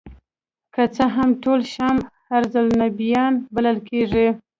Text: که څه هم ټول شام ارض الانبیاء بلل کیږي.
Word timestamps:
که 0.73 0.83
څه 0.95 1.05
هم 1.15 1.29
ټول 1.43 1.59
شام 1.73 1.97
ارض 2.37 2.53
الانبیاء 2.61 3.29
بلل 3.55 3.77
کیږي. 3.89 4.27